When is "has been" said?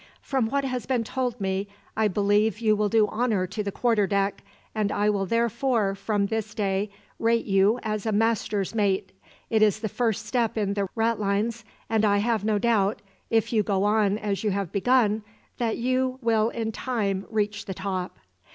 0.65-1.03